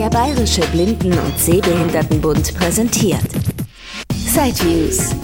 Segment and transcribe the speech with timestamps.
[0.00, 3.20] Der Bayerische Blinden- und Sehbehindertenbund präsentiert.
[4.14, 5.14] Sideviews.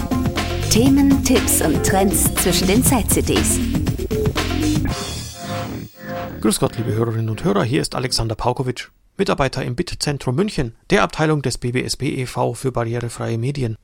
[0.70, 3.58] Themen, Tipps und Trends zwischen den Side-CDs.
[6.42, 11.04] Grüß Gott, liebe Hörerinnen und Hörer, hier ist Alexander Paukowitsch, Mitarbeiter im BIT-Zentrum München, der
[11.04, 12.52] Abteilung des BBSB e.V.
[12.52, 13.76] für barrierefreie Medien.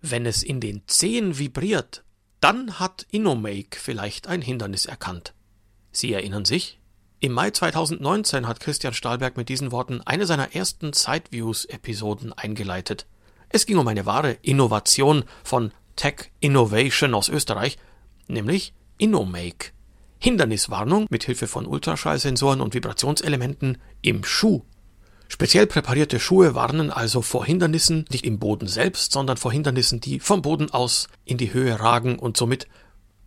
[0.00, 2.04] Wenn es in den Zehen vibriert,
[2.40, 5.34] dann hat InnoMake vielleicht ein Hindernis erkannt.
[5.90, 6.79] Sie erinnern sich?
[7.22, 13.04] Im Mai 2019 hat Christian Stahlberg mit diesen Worten eine seiner ersten Sideviews-Episoden eingeleitet.
[13.50, 17.76] Es ging um eine wahre Innovation von Tech Innovation aus Österreich,
[18.26, 19.72] nämlich InnoMake.
[20.18, 24.62] Hinderniswarnung mit Hilfe von Ultraschallsensoren und Vibrationselementen im Schuh.
[25.28, 30.20] Speziell präparierte Schuhe warnen also vor Hindernissen nicht im Boden selbst, sondern vor Hindernissen, die
[30.20, 32.66] vom Boden aus in die Höhe ragen und somit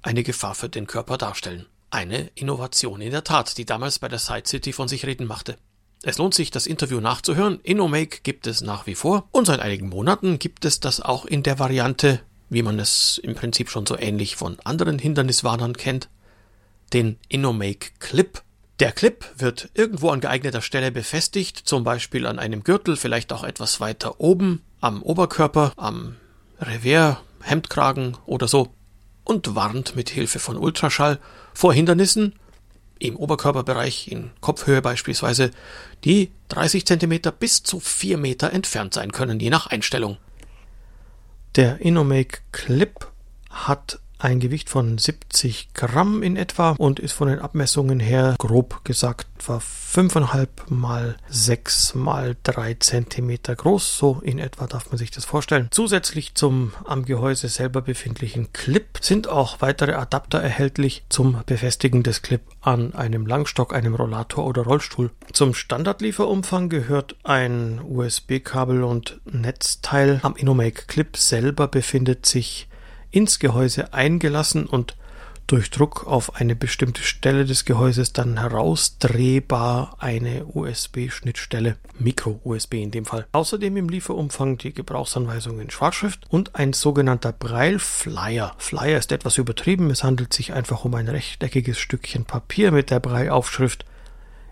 [0.02, 1.68] eine Gefahr für den Körper darstellen.
[1.94, 5.58] Eine Innovation in der Tat, die damals bei der Side City von sich reden machte.
[6.02, 7.60] Es lohnt sich, das Interview nachzuhören.
[7.62, 11.44] InnoMake gibt es nach wie vor und seit einigen Monaten gibt es das auch in
[11.44, 16.10] der Variante, wie man es im Prinzip schon so ähnlich von anderen Hinderniswarnern kennt,
[16.94, 18.42] den InnoMake Clip.
[18.80, 23.44] Der Clip wird irgendwo an geeigneter Stelle befestigt, zum Beispiel an einem Gürtel, vielleicht auch
[23.44, 26.16] etwas weiter oben, am Oberkörper, am
[26.60, 28.74] Revers, Hemdkragen oder so
[29.24, 31.20] und warnt mit Hilfe von Ultraschall
[31.54, 32.34] vor Hindernissen
[33.00, 35.52] im Oberkörperbereich, in Kopfhöhe beispielsweise,
[36.04, 40.18] die 30 cm bis zu 4 Meter entfernt sein können, je nach Einstellung.
[41.56, 43.08] Der Innomake Clip
[43.50, 48.86] hat ein Gewicht von 70 Gramm in etwa und ist von den Abmessungen her grob
[48.86, 53.98] gesagt etwa 5,5 mal 6 mal 3 Zentimeter groß.
[53.98, 55.68] So in etwa darf man sich das vorstellen.
[55.72, 62.22] Zusätzlich zum am Gehäuse selber befindlichen Clip sind auch weitere Adapter erhältlich zum Befestigen des
[62.22, 65.12] Clip an einem Langstock, einem Rollator oder Rollstuhl.
[65.34, 70.22] Zum Standardlieferumfang gehört ein USB-Kabel und Netzteil.
[70.24, 72.70] Am Innomake Clip selber befindet sich
[73.14, 74.98] ins Gehäuse eingelassen und
[75.48, 83.06] durch Druck auf eine bestimmte Stelle des Gehäuses dann herausdrehbar eine USB-Schnittstelle, Micro-USB in dem
[83.06, 83.28] Fall.
[83.34, 88.56] Außerdem im Lieferumfang die Gebrauchsanweisung in Schwarzschrift und ein sogenannter Braille-Flyer.
[88.58, 93.00] Flyer ist etwas übertrieben, es handelt sich einfach um ein rechteckiges Stückchen Papier mit der
[93.00, 93.86] Braille-Aufschrift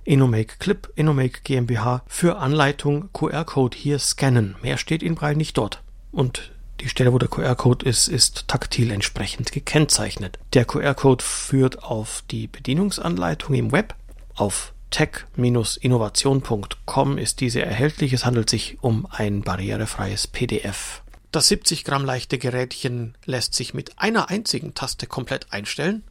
[0.04, 4.56] Innomake Clip, Innomake GmbH für Anleitung QR-Code hier scannen.
[4.62, 5.82] Mehr steht in Braille nicht dort.
[6.12, 6.52] Und
[6.82, 10.40] die Stelle, wo der QR-Code ist, ist taktil entsprechend gekennzeichnet.
[10.54, 13.94] Der QR-Code führt auf die Bedienungsanleitung im Web.
[14.36, 18.12] Auf tech-innovation.com ist diese erhältlich.
[18.14, 21.04] Es handelt sich um ein barrierefreies PDF.
[21.32, 26.04] Das 70 Gramm leichte Gerätchen lässt sich mit einer einzigen Taste komplett einstellen,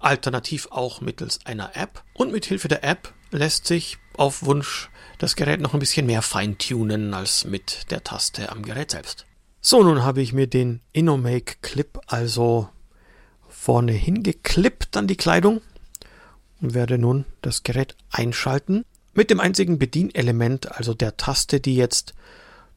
[0.00, 2.02] alternativ auch mittels einer App.
[2.14, 6.22] Und mit Hilfe der App lässt sich auf Wunsch das Gerät noch ein bisschen mehr
[6.22, 9.27] feintunen als mit der Taste am Gerät selbst.
[9.60, 12.68] So, nun habe ich mir den Innomake Clip also
[13.48, 15.60] vorne hingeklippt an die Kleidung
[16.60, 22.14] und werde nun das Gerät einschalten mit dem einzigen Bedienelement, also der Taste, die jetzt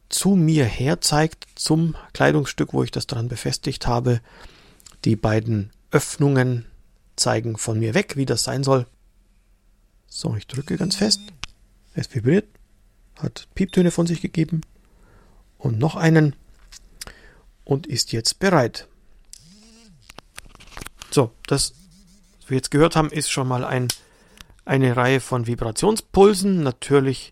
[0.10, 4.20] zu mir her zeigt zum Kleidungsstück, wo ich das dran befestigt habe.
[5.06, 6.66] Die beiden Öffnungen
[7.16, 8.88] zeigen von mir weg, wie das sein soll.
[10.08, 11.22] So, ich drücke ganz fest.
[11.94, 12.48] Es vibriert,
[13.18, 14.62] hat Pieptöne von sich gegeben
[15.58, 16.36] und noch einen
[17.72, 18.90] und ist jetzt bereit.
[21.10, 21.74] So, das,
[22.42, 23.88] was wir jetzt gehört haben, ist schon mal ein,
[24.66, 26.64] eine Reihe von Vibrationspulsen.
[26.64, 27.32] Natürlich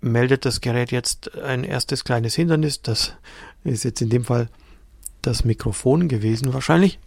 [0.00, 2.82] meldet das Gerät jetzt ein erstes kleines Hindernis.
[2.82, 3.14] Das
[3.62, 4.48] ist jetzt in dem Fall
[5.22, 6.98] das Mikrofon gewesen wahrscheinlich.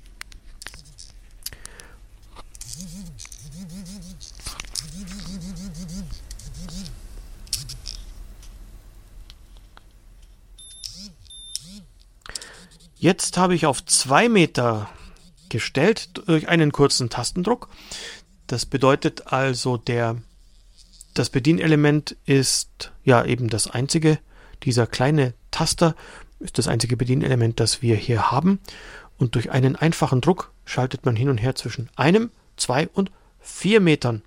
[12.99, 14.89] Jetzt habe ich auf zwei Meter
[15.49, 17.69] gestellt durch einen kurzen Tastendruck.
[18.47, 20.17] Das bedeutet also, der,
[21.13, 24.17] das Bedienelement ist ja eben das einzige.
[24.63, 25.95] Dieser kleine Taster
[26.39, 28.59] ist das einzige Bedienelement, das wir hier haben.
[29.19, 33.79] Und durch einen einfachen Druck schaltet man hin und her zwischen einem, zwei und vier
[33.79, 34.23] Metern.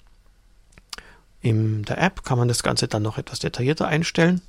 [1.41, 4.43] In der App kann man das Ganze dann noch etwas detaillierter einstellen.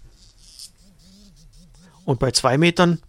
[2.05, 3.01] Und bei zwei Metern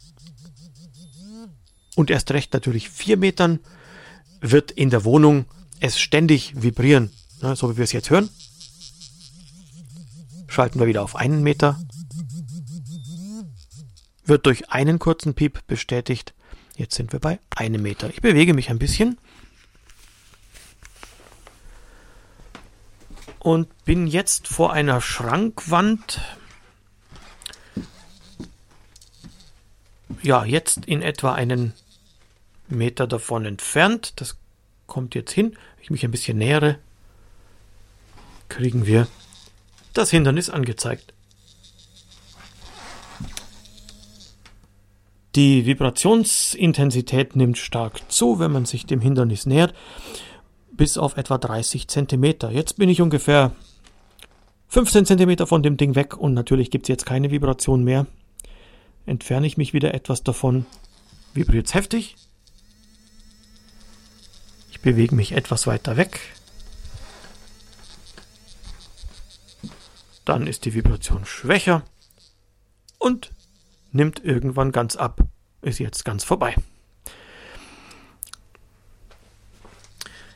[1.95, 3.61] und erst recht natürlich vier Metern
[4.41, 5.47] wird in der Wohnung
[5.81, 7.11] es ständig vibrieren,
[7.41, 8.29] ne, so wie wir es jetzt hören.
[10.49, 11.81] Schalten wir wieder auf einen Meter.
[14.25, 16.35] Wird durch einen kurzen Piep bestätigt.
[16.77, 18.11] Jetzt sind wir bei einem Meter.
[18.11, 19.19] Ich bewege mich ein bisschen.
[23.43, 26.21] und bin jetzt vor einer Schrankwand.
[30.23, 31.73] Ja, jetzt in etwa einen
[32.73, 34.21] Meter davon entfernt.
[34.21, 34.37] Das
[34.87, 35.53] kommt jetzt hin.
[35.77, 36.79] Wenn ich mich ein bisschen nähere,
[38.49, 39.07] kriegen wir
[39.95, 41.15] das Hindernis angezeigt.
[45.35, 49.75] Die Vibrationsintensität nimmt stark zu, wenn man sich dem Hindernis nähert,
[50.73, 52.51] bis auf etwa 30 Zentimeter.
[52.51, 53.53] Jetzt bin ich ungefähr
[54.69, 58.07] 15 Zentimeter von dem Ding weg und natürlich gibt es jetzt keine Vibration mehr.
[59.07, 60.67] Entferne ich mich wieder etwas davon,
[61.33, 62.17] vibriert es heftig.
[64.83, 66.21] Bewege mich etwas weiter weg.
[70.25, 71.83] Dann ist die Vibration schwächer
[72.99, 73.33] und
[73.93, 75.21] nimmt irgendwann ganz ab.
[75.61, 76.57] Ist jetzt ganz vorbei.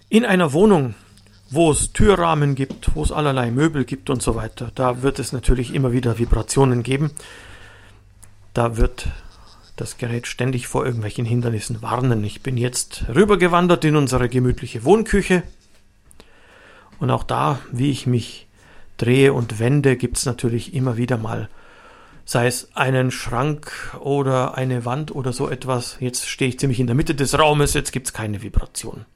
[0.08, 0.94] In einer Wohnung,
[1.50, 5.32] wo es Türrahmen gibt, wo es allerlei Möbel gibt und so weiter, da wird es
[5.32, 7.10] natürlich immer wieder Vibrationen geben.
[8.54, 9.08] Da wird
[9.76, 12.25] das Gerät ständig vor irgendwelchen Hindernissen warnen.
[12.25, 15.43] Ich bin jetzt rübergewandert in unsere gemütliche Wohnküche.
[16.99, 18.46] Und auch da, wie ich mich
[18.96, 21.49] drehe und wende, gibt es natürlich immer wieder mal
[22.26, 25.96] sei es einen Schrank oder eine Wand oder so etwas.
[26.00, 29.06] Jetzt stehe ich ziemlich in der Mitte des Raumes, jetzt gibt es keine Vibration.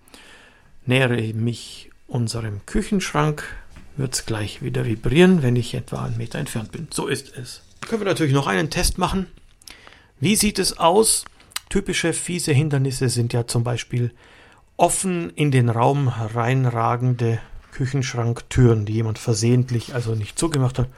[0.86, 3.44] Nähere mich unserem Küchenschrank,
[3.96, 6.88] wird es gleich wieder vibrieren, wenn ich etwa einen Meter entfernt bin.
[6.90, 7.62] So ist es.
[7.86, 9.26] Können wir natürlich noch einen Test machen.
[10.20, 11.24] Wie sieht es aus?
[11.68, 14.12] Typische fiese Hindernisse sind ja zum Beispiel
[14.76, 17.40] offen in den Raum reinragende
[17.72, 20.88] Küchenschranktüren, die jemand versehentlich also nicht zugemacht hat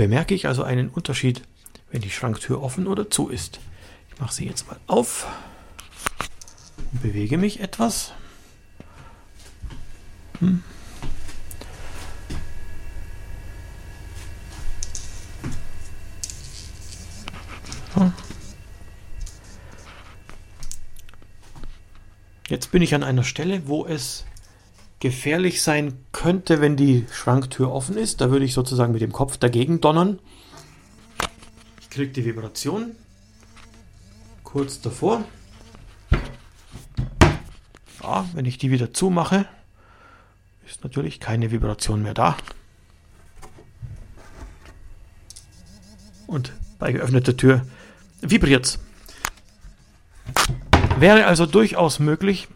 [0.00, 1.42] bemerke ich also einen Unterschied,
[1.90, 3.60] wenn die Schranktür offen oder zu ist.
[4.08, 5.26] Ich mache sie jetzt mal auf
[6.90, 8.14] und bewege mich etwas.
[10.38, 10.64] Hm.
[22.48, 24.24] Jetzt bin ich an einer Stelle, wo es
[25.00, 28.20] gefährlich sein könnte, wenn die Schranktür offen ist.
[28.20, 30.18] Da würde ich sozusagen mit dem Kopf dagegen donnern.
[31.80, 32.96] Ich kriege die Vibration
[34.44, 35.24] kurz davor.
[38.02, 39.46] Ja, wenn ich die wieder zumache,
[40.66, 42.36] ist natürlich keine Vibration mehr da.
[46.26, 47.64] Und bei geöffneter Tür
[48.20, 48.78] vibriert es.
[50.98, 52.48] Wäre also durchaus möglich,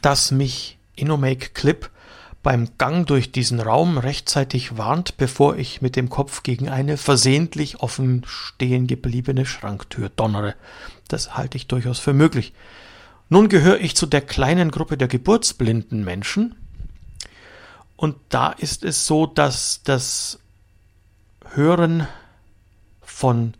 [0.00, 1.90] dass mich Inomake Clip
[2.42, 7.80] beim Gang durch diesen Raum rechtzeitig warnt, bevor ich mit dem Kopf gegen eine versehentlich
[7.80, 10.54] offen stehen gebliebene Schranktür donnere.
[11.08, 12.52] Das halte ich durchaus für möglich.
[13.28, 16.56] Nun gehöre ich zu der kleinen Gruppe der geburtsblinden Menschen.
[17.96, 20.40] Und da ist es so, dass das
[21.54, 22.08] Hören
[23.02, 23.54] von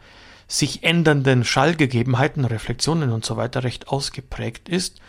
[0.58, 5.00] sich ändernden Schallgegebenheiten, Reflexionen und so weiter recht ausgeprägt ist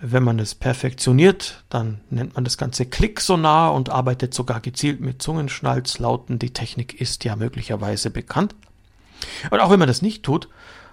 [0.00, 5.20] wenn man es perfektioniert, dann nennt man das Ganze Klicksonar und arbeitet sogar gezielt mit
[5.20, 6.38] Zungenschnalzlauten.
[6.38, 8.54] Die Technik ist ja möglicherweise bekannt.
[9.50, 10.48] Und auch wenn man das nicht tut,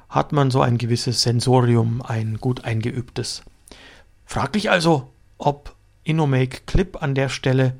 [0.09, 3.43] hat man so ein gewisses Sensorium, ein gut eingeübtes.
[4.25, 7.75] Fraglich also, ob InnoMake Clip an der Stelle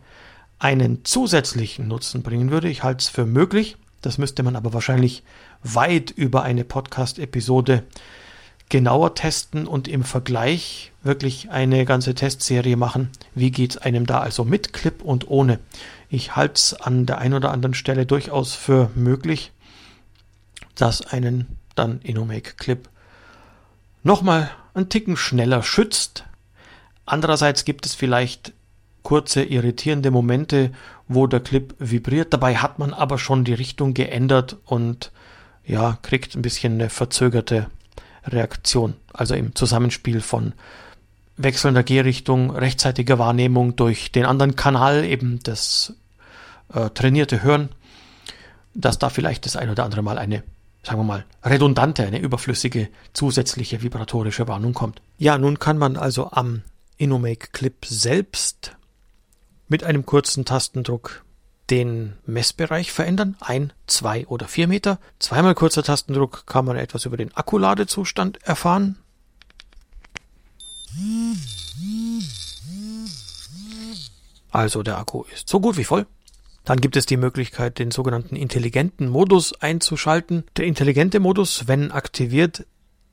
[0.60, 2.70] einen zusätzlichen Nutzen bringen würde.
[2.70, 3.77] Ich halte es für möglich.
[4.05, 5.24] Das müsste man aber wahrscheinlich
[5.63, 7.83] weit über eine Podcast-Episode
[8.69, 13.09] genauer testen und im Vergleich wirklich eine ganze Testserie machen.
[13.33, 15.57] Wie geht es einem da also mit Clip und ohne?
[16.07, 19.51] Ich halte es an der einen oder anderen Stelle durchaus für möglich,
[20.75, 22.88] dass einen dann Inomake Clip
[24.03, 26.25] nochmal einen Ticken schneller schützt.
[27.07, 28.53] Andererseits gibt es vielleicht
[29.01, 30.71] kurze irritierende Momente,
[31.07, 32.33] wo der Clip vibriert.
[32.33, 35.12] Dabei hat man aber schon die Richtung geändert und
[35.65, 37.67] ja, kriegt ein bisschen eine verzögerte
[38.25, 38.95] Reaktion.
[39.13, 40.53] Also im Zusammenspiel von
[41.38, 45.93] wechselnder Gehrichtung, rechtzeitiger Wahrnehmung durch den anderen Kanal, eben das
[46.74, 47.69] äh, trainierte Hören,
[48.74, 50.43] dass da vielleicht das ein oder andere Mal eine,
[50.83, 55.01] sagen wir mal, redundante, eine überflüssige zusätzliche vibratorische Warnung kommt.
[55.17, 56.62] Ja, nun kann man also am
[56.97, 58.75] Inomake Clip selbst
[59.67, 61.25] mit einem kurzen Tastendruck
[61.69, 63.36] den Messbereich verändern.
[63.39, 65.00] Ein, zwei oder vier Meter.
[65.19, 68.98] Zweimal kurzer Tastendruck kann man etwas über den Akkuladezustand erfahren.
[74.51, 76.05] Also der Akku ist so gut wie voll.
[76.63, 80.45] Dann gibt es die Möglichkeit, den sogenannten intelligenten Modus einzuschalten.
[80.57, 82.65] Der intelligente Modus, wenn aktiviert,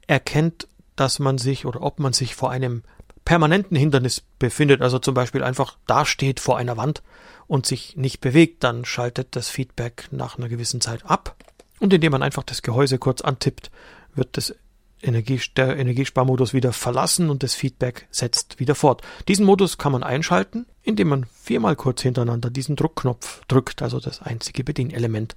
[0.06, 2.82] erkennt, dass man sich oder ob man sich vor einem
[3.24, 7.02] permanenten Hindernis befindet, also zum Beispiel einfach dasteht vor einer Wand
[7.46, 11.36] und sich nicht bewegt, dann schaltet das Feedback nach einer gewissen Zeit ab.
[11.80, 13.70] Und indem man einfach das Gehäuse kurz antippt,
[14.14, 14.54] wird das
[15.02, 19.02] Energie, der Energiesparmodus wieder verlassen und das Feedback setzt wieder fort.
[19.28, 24.22] Diesen Modus kann man einschalten, indem man viermal kurz hintereinander diesen Druckknopf drückt, also das
[24.22, 25.36] einzige Bedienelement.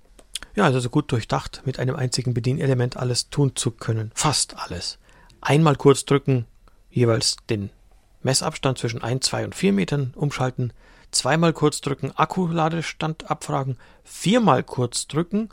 [0.55, 4.11] Ja, also gut durchdacht, mit einem einzigen Bedienelement alles tun zu können.
[4.13, 4.99] Fast alles.
[5.41, 6.45] Einmal kurz drücken,
[6.95, 7.69] jeweils den
[8.23, 10.73] Messabstand zwischen 1, 2 und 4 Metern umschalten,
[11.11, 15.49] zweimal kurz drücken, Akkuladestand abfragen, viermal kurz drücken,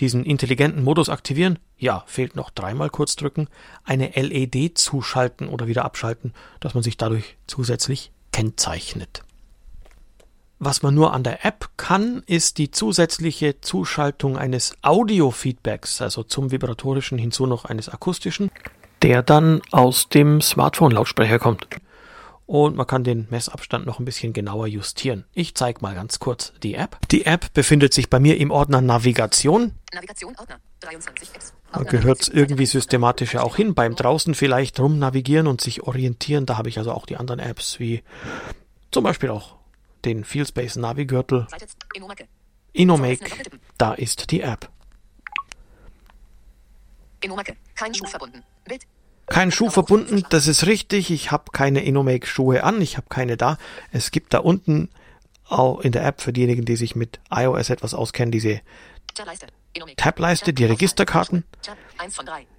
[0.00, 3.48] diesen intelligenten Modus aktivieren, ja, fehlt noch dreimal kurz drücken,
[3.84, 9.22] eine LED zuschalten oder wieder abschalten, dass man sich dadurch zusätzlich kennzeichnet.
[10.58, 16.50] Was man nur an der App kann, ist die zusätzliche Zuschaltung eines Audio-Feedbacks, also zum
[16.50, 18.50] vibratorischen hinzu noch eines akustischen,
[19.02, 21.66] der dann aus dem Smartphone-Lautsprecher kommt.
[22.46, 25.24] Und man kann den Messabstand noch ein bisschen genauer justieren.
[25.34, 26.96] Ich zeige mal ganz kurz die App.
[27.10, 29.72] Die App befindet sich bei mir im Ordner Navigation.
[29.92, 31.52] Navigation, Ordner, 23 Apps.
[31.72, 33.74] Da gehört es irgendwie systematisch ja auch hin.
[33.74, 36.46] Beim draußen vielleicht rumnavigieren und sich orientieren.
[36.46, 38.04] Da habe ich also auch die anderen Apps wie
[38.92, 39.56] zum Beispiel auch
[40.04, 41.48] den Fieldspace Navi-Gürtel.
[42.72, 43.26] Inomake,
[43.76, 44.70] da ist die App.
[47.20, 48.44] Inomake, kein Schuh verbunden.
[49.26, 51.10] Kein Schuh verbunden, das ist richtig.
[51.10, 53.58] Ich habe keine Inomake Schuhe an, ich habe keine da.
[53.90, 54.88] Es gibt da unten
[55.48, 58.60] auch in der App für diejenigen, die sich mit iOS etwas auskennen, diese
[59.96, 61.44] Tab-Leiste, die Registerkarten.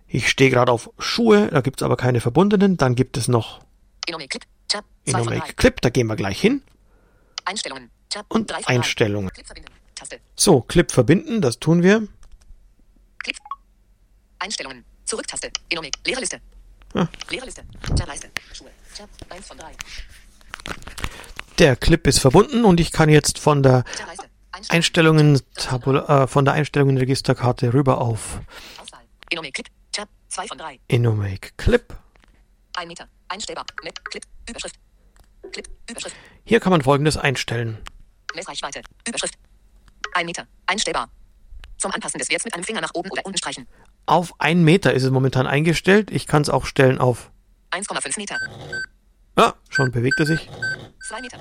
[0.07, 2.77] Ich stehe gerade auf Schuhe, da gibt es aber keine verbundenen.
[2.77, 3.62] Dann gibt es noch
[4.07, 6.62] Inomake Clip, da gehen wir gleich hin.
[7.45, 7.89] Einstellungen.
[8.29, 9.31] Und Einstellungen.
[10.36, 12.07] So, Clip verbinden, das tun wir.
[14.39, 14.86] Einstellungen.
[15.05, 15.50] Zurücktaste.
[15.69, 15.95] Enomik.
[16.05, 16.41] Leere Liste.
[17.29, 17.63] Leere Liste.
[17.95, 18.29] Tab-Leiste.
[18.53, 18.69] Schuhe.
[18.95, 19.71] Tab 1 von 3.
[21.59, 23.83] Der Clip ist verbunden und ich kann jetzt von der
[24.69, 28.39] Einstellungen, Tabula, äh, von der Einstellungen Registerkarte rüber auf
[29.29, 29.67] Enomake Clip.
[29.91, 30.79] Tab 2 von 3.
[30.87, 31.95] Enomake Clip.
[32.75, 33.07] 1 Meter.
[33.27, 33.65] Einstellbar.
[33.83, 34.23] Mit Clip.
[34.49, 34.75] Überschrift.
[35.51, 35.67] Clip.
[35.89, 36.15] Überschrift.
[36.45, 37.77] Hier kann man folgendes einstellen.
[38.35, 38.81] Messreichweite.
[39.07, 39.35] Überschrift.
[40.13, 40.47] 1 Meter.
[40.65, 41.09] Einstellbar.
[41.77, 43.67] Zum Anpassen des Werts mit einem Finger nach oben oder unten streichen.
[44.07, 46.11] Auf 1 Meter ist es momentan eingestellt.
[46.11, 47.29] Ich kann es auch stellen auf
[47.71, 48.37] 1,5 Meter.
[49.37, 50.49] Ja, schon bewegt er sich.
[51.09, 51.37] 2 Meter.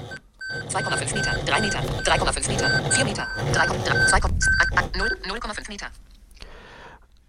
[0.68, 5.87] 2,5 Meter, 3 Meter, 3,5 Meter, 4 Meter, 0,5 Meter.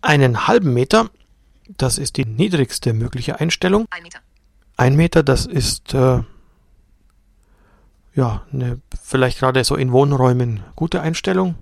[0.01, 1.11] Einen halben Meter,
[1.67, 3.85] das ist die niedrigste mögliche Einstellung.
[3.91, 4.19] 1 Meter.
[4.77, 6.23] 1 Meter, das ist äh,
[8.15, 11.53] ja, eine, vielleicht gerade so in Wohnräumen gute Einstellung.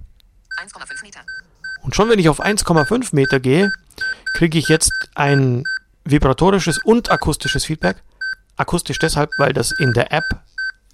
[0.61, 1.19] 1,5 Meter.
[1.85, 3.71] Und schon wenn ich auf 1,5 Meter gehe,
[4.33, 5.63] kriege ich jetzt ein
[6.03, 7.97] vibratorisches und akustisches Feedback.
[8.57, 10.23] Akustisch deshalb, weil das in der App,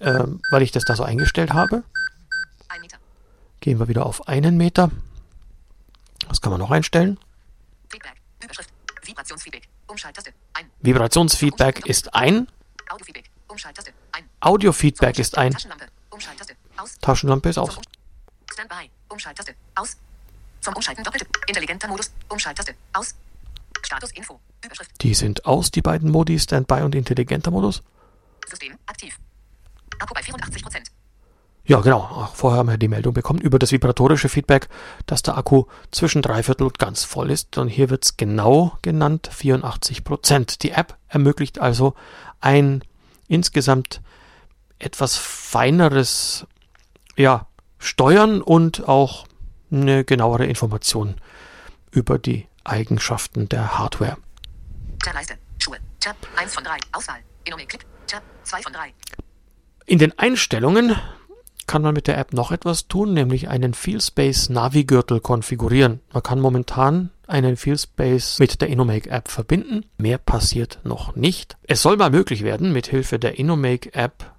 [0.00, 1.82] äh, weil ich das da so eingestellt habe.
[2.78, 2.98] Meter.
[3.60, 4.90] Gehen wir wieder auf einen Meter.
[6.28, 7.18] Was kann man noch einstellen?
[7.88, 8.70] Feedback, Überschrift,
[9.02, 10.70] Vibrationsfeedback, Umschalttaste, ein.
[10.80, 12.48] Vibrationsfeedback ist ein.
[12.90, 14.28] Audiofeedback, Umschalttaste, ein.
[14.40, 15.52] Audiofeedback ist ein.
[15.52, 15.86] Taschenlampe.
[17.00, 17.78] Taschenlampe ist aus.
[18.52, 18.90] Standby.
[19.08, 19.54] Umschalttaste.
[19.74, 19.96] Aus.
[20.62, 21.26] Zum Umschalten doppelte.
[21.48, 22.10] Intelligenter Modus.
[22.28, 22.74] Umschalttaste.
[22.92, 23.14] Aus.
[23.82, 24.40] Status Info.
[24.64, 24.90] Überschrift.
[25.02, 27.82] Die sind aus, die beiden Modi, Standby und intelligenter Modus.
[28.48, 29.18] System aktiv.
[29.98, 30.92] Akku bei 84 Prozent.
[31.64, 32.08] Ja, genau.
[32.12, 34.68] Ach, vorher haben wir die Meldung bekommen über das vibratorische Feedback,
[35.06, 37.58] dass der Akku zwischen dreiviertel und ganz voll ist.
[37.58, 40.62] Und hier wird es genau genannt 84 Prozent.
[40.62, 41.94] Die App ermöglicht also
[42.40, 42.82] ein
[43.28, 44.00] insgesamt
[44.78, 46.46] etwas feineres
[47.16, 47.46] ja,
[47.78, 49.26] Steuern und auch
[49.72, 51.16] eine genauere Information
[51.90, 54.16] über die Eigenschaften der Hardware.
[55.02, 58.92] Tab-Leiste, Schuhe, Tab 1 von 3, Auswahl, Enomik Clip, Tab 2 von 3.
[59.86, 60.96] In den Einstellungen
[61.66, 66.00] kann man mit der App noch etwas tun, nämlich einen FeelSpace Navi-Gürtel konfigurieren.
[66.12, 69.86] Man kann momentan einen FeelSpace mit der Inomake App verbinden.
[69.96, 71.56] Mehr passiert noch nicht.
[71.62, 74.31] Es soll mal möglich werden, mit Hilfe der Inomake App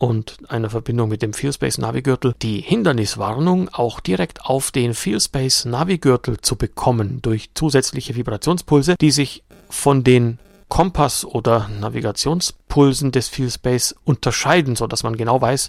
[0.00, 6.40] und einer Verbindung mit dem FeelSpace Navigürtel die Hinderniswarnung auch direkt auf den FeelSpace Navigürtel
[6.40, 10.38] zu bekommen durch zusätzliche Vibrationspulse, die sich von den
[10.70, 15.68] Kompass- oder Navigationspulsen des FeelSpace unterscheiden, so dass man genau weiß,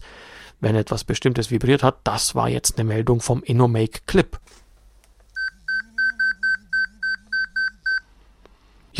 [0.61, 4.39] wenn etwas Bestimmtes vibriert hat, das war jetzt eine Meldung vom InnoMake Clip.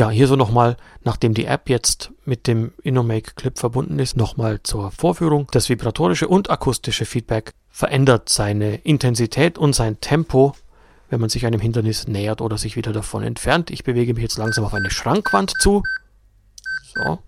[0.01, 4.60] Ja, hier so nochmal, nachdem die App jetzt mit dem InnoMake Clip verbunden ist, nochmal
[4.63, 5.46] zur Vorführung.
[5.51, 10.55] Das vibratorische und akustische Feedback verändert seine Intensität und sein Tempo,
[11.12, 13.70] wenn man sich einem Hindernis nähert oder sich wieder davon entfernt.
[13.70, 15.84] Ich bewege mich jetzt langsam auf eine Schrankwand zu.
[16.96, 17.20] So,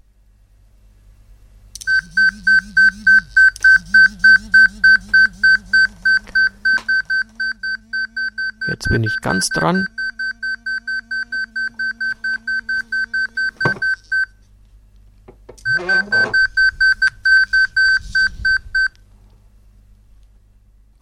[8.67, 9.85] Jetzt bin ich ganz dran.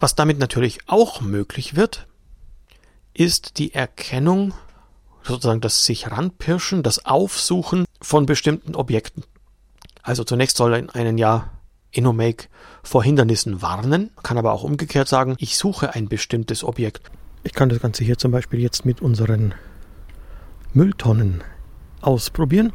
[0.02, 2.08] Was damit natürlich auch möglich wird,
[3.14, 4.52] ist die Erkennung,
[5.22, 9.22] sozusagen das sich ranpirschen, das Aufsuchen von bestimmten Objekten.
[10.02, 11.52] Also zunächst soll in einem Jahr
[11.92, 12.48] InnoMake
[12.82, 17.12] vor Hindernissen warnen, kann aber auch umgekehrt sagen, ich suche ein bestimmtes Objekt.
[17.44, 19.54] Ich kann das Ganze hier zum Beispiel jetzt mit unseren
[20.72, 21.44] Mülltonnen
[22.00, 22.72] ausprobieren.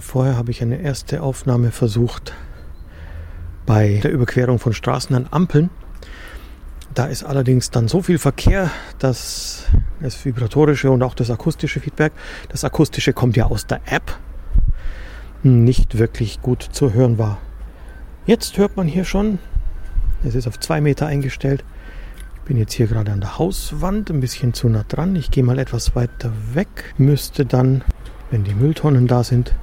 [0.00, 2.34] Vorher habe ich eine erste Aufnahme versucht
[3.64, 5.70] bei der Überquerung von Straßen an Ampeln.
[6.94, 9.64] Da ist allerdings dann so viel Verkehr, dass
[10.00, 12.12] das vibratorische und auch das akustische Feedback,
[12.48, 14.18] das akustische kommt ja aus der App,
[15.42, 17.38] nicht wirklich gut zu hören war.
[18.26, 19.38] Jetzt hört man hier schon,
[20.24, 21.64] es ist auf zwei Meter eingestellt.
[22.36, 25.14] Ich bin jetzt hier gerade an der Hauswand, ein bisschen zu nah dran.
[25.14, 26.94] Ich gehe mal etwas weiter weg.
[26.98, 27.84] Müsste dann,
[28.30, 29.54] wenn die Mülltonnen da sind,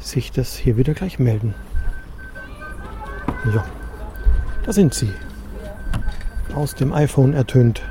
[0.00, 1.54] sich das hier wieder gleich melden.
[3.54, 3.64] Ja.
[4.64, 5.12] Da sind sie.
[6.54, 7.82] Aus dem iPhone ertönt.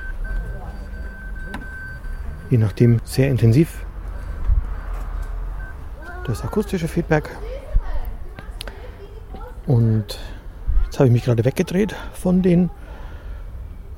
[2.49, 3.85] Je nachdem sehr intensiv.
[6.25, 7.29] Das akustische Feedback.
[9.65, 10.19] Und
[10.85, 12.69] jetzt habe ich mich gerade weggedreht von den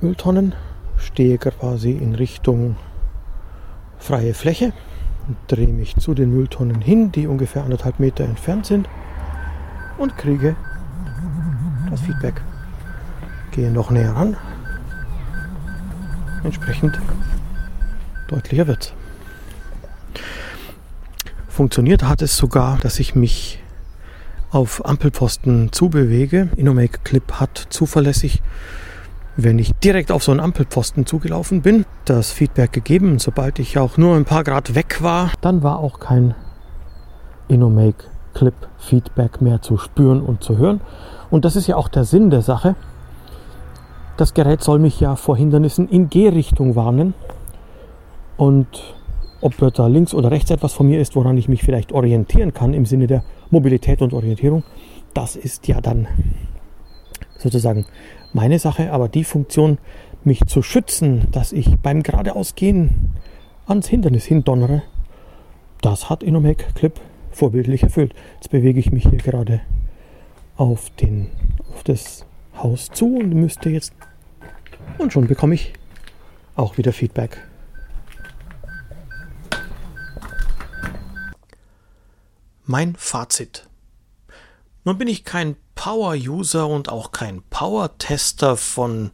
[0.02, 0.56] Mülltonnen.
[0.98, 2.76] Stehe quasi in Richtung
[3.98, 4.74] freie Fläche
[5.48, 8.88] drehe mich zu den Mülltonnen hin, die ungefähr anderthalb Meter entfernt sind
[9.98, 10.56] und kriege
[11.90, 12.42] das Feedback
[13.52, 14.38] gehe noch näher ran.
[16.44, 17.00] Entsprechend
[18.28, 18.94] deutlicher wird
[21.60, 23.60] Funktioniert hat es sogar, dass ich mich
[24.50, 26.48] auf Ampelposten zubewege.
[26.56, 28.42] Innomake Clip hat zuverlässig,
[29.36, 33.20] wenn ich direkt auf so einen Ampelposten zugelaufen bin, das Feedback gegeben.
[33.20, 36.34] Sobald ich auch nur ein paar Grad weg war, dann war auch kein
[37.50, 40.80] Innomake Clip Feedback mehr zu spüren und zu hören.
[41.30, 42.76] Und das ist ja auch der Sinn der Sache.
[44.20, 47.14] Das Gerät soll mich ja vor Hindernissen in Gehrichtung warnen.
[48.36, 48.68] Und
[49.40, 52.74] ob da links oder rechts etwas von mir ist, woran ich mich vielleicht orientieren kann
[52.74, 54.66] im Sinne der Mobilität und Orientierung,
[55.14, 56.10] das ist ja dann
[57.38, 57.86] sozusagen
[58.34, 58.92] meine Sache.
[58.92, 59.78] Aber die Funktion,
[60.26, 63.12] mich zu schützen, dass ich beim geradeausgehen
[63.68, 64.82] ans Hindernis hindonnere,
[65.82, 67.00] das hat Inomec Clip
[67.32, 68.14] vorbildlich erfüllt.
[68.36, 69.62] Jetzt bewege ich mich hier gerade
[70.58, 71.28] auf, den,
[71.72, 72.26] auf das
[72.62, 73.94] Haus zu und müsste jetzt
[75.00, 75.74] und schon bekomme ich
[76.56, 77.38] auch wieder Feedback.
[82.66, 83.68] Mein Fazit.
[84.84, 89.12] Nun bin ich kein Power-User und auch kein Power-Tester von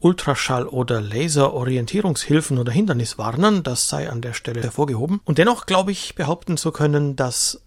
[0.00, 5.20] Ultraschall- oder Laser-Orientierungshilfen oder Hinderniswarnern, das sei an der Stelle hervorgehoben.
[5.24, 7.60] Und dennoch glaube ich behaupten zu können, dass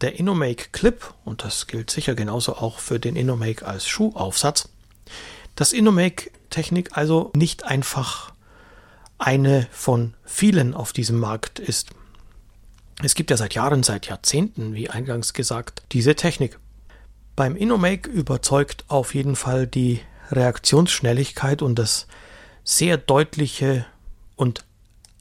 [0.00, 4.68] der Innomake Clip, und das gilt sicher genauso auch für den Innomake als Schuhaufsatz,
[5.56, 8.32] das Innomake Technik also nicht einfach
[9.18, 11.90] eine von vielen auf diesem Markt ist.
[13.02, 16.58] Es gibt ja seit Jahren, seit Jahrzehnten, wie eingangs gesagt, diese Technik.
[17.36, 22.06] Beim Innomake überzeugt auf jeden Fall die Reaktionsschnelligkeit und das
[22.64, 23.86] sehr deutliche
[24.36, 24.64] und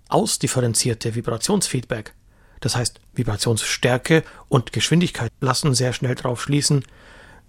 [0.10, 2.14] ausdifferenzierte Vibrationsfeedback.
[2.60, 6.84] Das heißt, Vibrationsstärke und Geschwindigkeit lassen sehr schnell darauf schließen,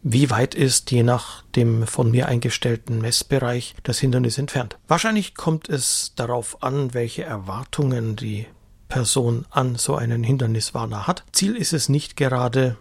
[0.03, 4.79] wie weit ist je nach dem von mir eingestellten Messbereich das Hindernis entfernt.
[4.89, 8.47] Wahrscheinlich kommt es darauf an, welche Erwartungen die
[8.89, 11.25] Person an so einen Hinderniswarner hat.
[11.33, 12.77] Ziel ist es nicht gerade,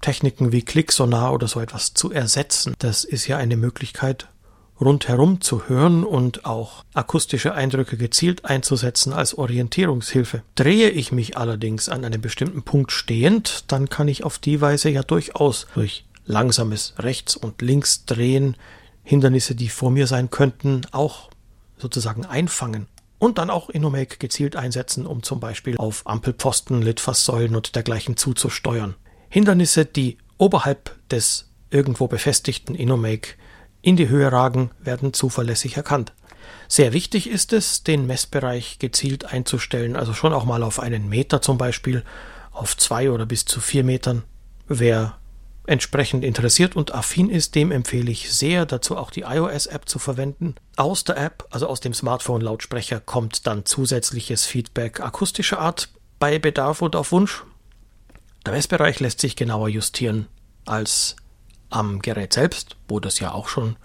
[0.00, 2.74] Techniken wie Klicksonar oder so etwas zu ersetzen.
[2.78, 4.28] Das ist ja eine Möglichkeit,
[4.78, 10.42] rundherum zu hören und auch akustische Eindrücke gezielt einzusetzen als Orientierungshilfe.
[10.56, 14.90] Drehe ich mich allerdings an einem bestimmten Punkt stehend, dann kann ich auf die Weise
[14.90, 18.56] ja durchaus durch langsames Rechts- und Linksdrehen,
[19.02, 21.30] Hindernisse, die vor mir sein könnten, auch
[21.76, 22.86] sozusagen einfangen.
[23.18, 28.94] Und dann auch Innomake gezielt einsetzen, um zum Beispiel auf Ampelposten, Litfaßsäulen und dergleichen zuzusteuern.
[29.28, 33.34] Hindernisse, die oberhalb des irgendwo befestigten Innomake
[33.82, 36.12] in die Höhe ragen, werden zuverlässig erkannt.
[36.68, 41.42] Sehr wichtig ist es, den Messbereich gezielt einzustellen, also schon auch mal auf einen Meter
[41.42, 42.04] zum Beispiel,
[42.52, 44.22] auf zwei oder bis zu vier Metern.
[44.68, 45.18] Wer
[45.66, 50.54] entsprechend interessiert und affin ist, dem empfehle ich sehr, dazu auch die iOS-App zu verwenden.
[50.76, 56.82] Aus der App, also aus dem Smartphone-Lautsprecher, kommt dann zusätzliches Feedback akustischer Art bei Bedarf
[56.82, 57.44] und auf Wunsch.
[58.44, 60.26] Der Messbereich lässt sich genauer justieren
[60.66, 61.16] als
[61.70, 63.76] am Gerät selbst, wo das ja auch schon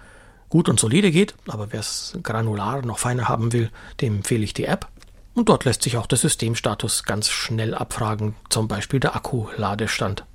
[0.49, 3.69] gut und solide geht, aber wer es granular noch feiner haben will,
[4.01, 4.87] dem empfehle ich die App.
[5.33, 10.25] Und dort lässt sich auch der Systemstatus ganz schnell abfragen, zum Beispiel der Akkuladestand.